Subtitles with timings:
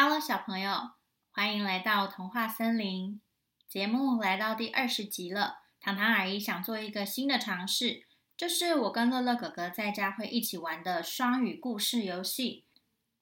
[0.00, 0.92] Hello，小朋友，
[1.32, 3.20] 欢迎来到童话森林。
[3.66, 8.04] 节目来到第二十集了，糖糖阿姨想做一个新的尝试，
[8.36, 12.64] 就是我跟乐乐哥哥在家会一起玩的双语故事游戏。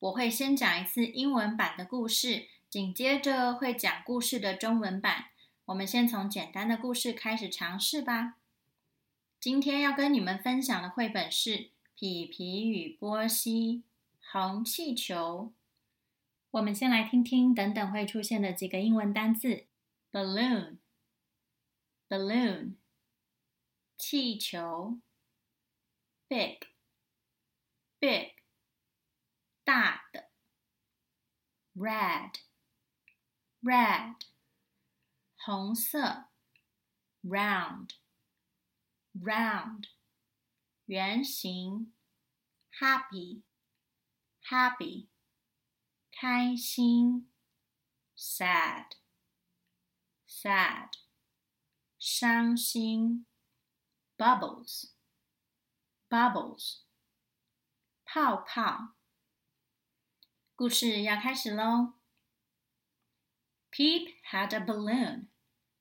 [0.00, 5.28] 我会先讲一次英文版的故事，紧接着会讲故事的中文版。
[5.64, 8.34] 我们先从简单的故事开始尝试吧。
[9.40, 11.50] 今天要跟你们分享的绘本是
[11.94, 13.82] 《皮皮与波西》，
[14.30, 15.54] 红气球。
[16.56, 19.66] 我们先来听听等等会出现的几个英文单字
[20.10, 22.76] ：balloon，balloon，
[23.98, 24.98] 气球
[26.28, 28.36] ；big，big，
[29.64, 30.30] 大的
[31.74, 32.32] ；red，red，
[35.36, 36.30] 红色
[37.22, 39.90] ；round，round，
[40.86, 41.92] 圆形
[42.80, 45.15] ；happy，happy。
[46.15, 47.31] 开心，
[48.15, 48.91] sad，sad，
[51.97, 53.25] 伤心，
[54.17, 56.81] bubbles，bubbles，
[58.05, 58.93] 泡泡。
[60.55, 61.95] 故事要开始喽。
[63.71, 65.29] Pip had a balloon,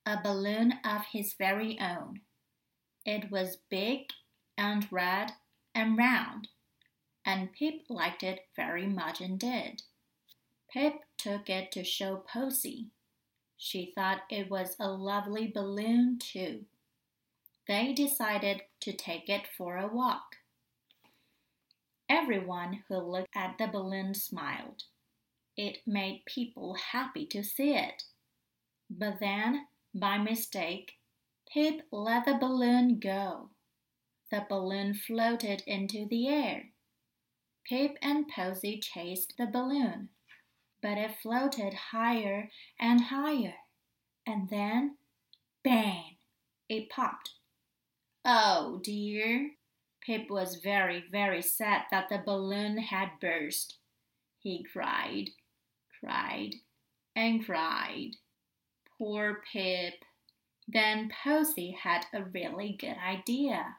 [0.04, 2.22] a balloon of his very own.
[3.04, 4.06] It was big
[4.56, 5.34] and red
[5.74, 6.48] and round,
[7.24, 9.82] and Pip liked it very much indeed.
[10.75, 12.89] Pip took it to show Posy.
[13.55, 16.65] She thought it was a lovely balloon, too.
[17.65, 20.35] They decided to take it for a walk.
[22.09, 24.83] Everyone who looked at the balloon smiled.
[25.55, 28.03] It made people happy to see it.
[28.89, 30.95] But then, by mistake,
[31.53, 33.51] Pip let the balloon go.
[34.29, 36.71] The balloon floated into the air.
[37.63, 40.09] Pip and Posy chased the balloon
[40.85, 43.55] but it floated higher and higher,
[44.23, 44.95] and then,
[45.63, 46.17] bang,
[46.69, 47.31] it popped.
[48.23, 49.49] Oh dear!
[50.05, 53.79] Pip was very, very sad that the balloon had burst.
[54.37, 55.31] He cried,
[55.99, 56.53] cried,
[57.15, 58.11] and cried.
[58.99, 59.95] Poor Pip.
[60.67, 63.77] Then Posy had a really good idea.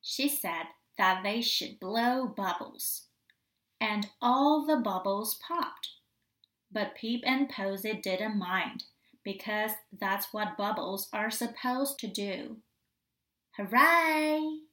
[0.00, 3.08] She said that they should blow bubbles.
[3.78, 5.90] And all the bubbles popped.
[6.71, 8.83] But Pip and Posy didn't mind,
[9.23, 12.61] because that's what bubbles are supposed to do.
[13.57, 14.67] Hooray!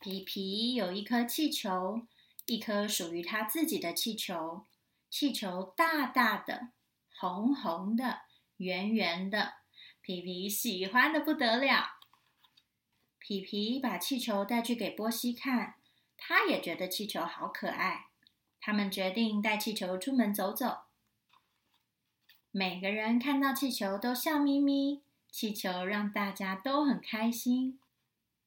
[0.00, 2.06] 皮皮有一颗气球，
[2.46, 4.66] 一颗属于他自己的气球。
[5.10, 6.68] 气球大大的，
[7.18, 8.22] 红红的，
[8.56, 9.54] 圆圆的，
[10.00, 11.98] 皮皮喜欢得不得了。
[13.18, 15.76] 皮皮把气球带去给波西看，
[16.16, 18.06] 他也觉得气球好可爱。
[18.60, 20.78] 他们决定带气球出门走走。
[22.51, 27.79] 每个人看到气球都笑眯眯，气球让大家都很开心。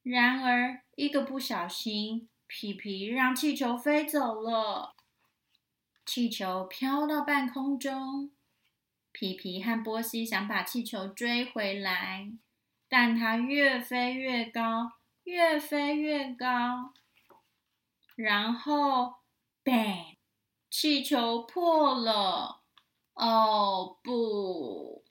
[0.02, 4.96] 然而，一个不小心，皮皮让气球飞走了。
[6.04, 8.32] 气球飘到半空中，
[9.12, 12.32] 皮皮和波西想把气球追回来，
[12.88, 16.92] 但它越飞越高，越飞越高。
[18.16, 19.14] 然后
[19.62, 20.16] ，bang，
[20.68, 22.61] 气球破了。
[23.14, 25.04] 哦不！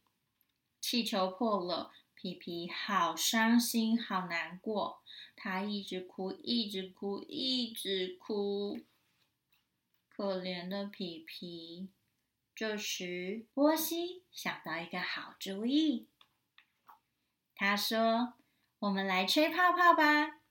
[0.80, 5.02] 气球破了，皮皮好伤心，好难过。
[5.36, 8.80] 他一直哭，一直哭，一直哭。
[10.10, 11.90] 可怜的皮皮。
[12.54, 16.08] 这时，波西想到一个好主意。
[17.56, 18.34] 他说
[18.80, 20.42] ：“我们来吹泡泡吧！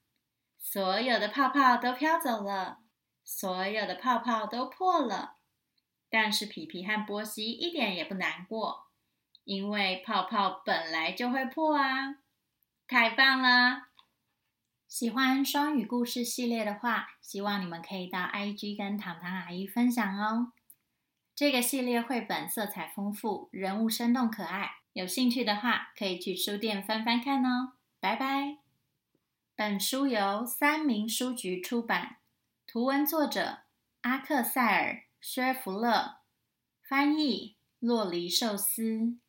[0.57, 2.79] 所有的泡泡都飘走了，
[3.23, 5.37] 所有的泡泡都破了。”
[6.11, 8.87] 但是皮皮和波西一点也不难过，
[9.45, 12.17] 因为泡泡本来就会破啊！
[12.85, 13.87] 太棒了！
[14.89, 20.51] 喜欢双语故事系列的话，希望你们可以到 IG 跟糖糖阿姨分享哦。
[21.33, 27.71] 这个系列绘本色彩丰富，人物生动可爱，有兴趣的话可以去书店翻翻看哦。
[28.01, 28.57] 拜拜！
[29.55, 32.17] 本书由三民书局出版，
[32.67, 33.59] 图文作者
[34.01, 35.03] 阿克塞尔。
[35.21, 36.17] 薛福勒
[36.89, 39.19] 翻译，洛梨寿司。